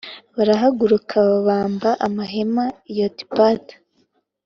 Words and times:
Barahaguruka 0.35 1.15
babamba 1.29 1.89
amahema 2.07 2.65
i 2.91 2.93
Yotibata 2.99 3.73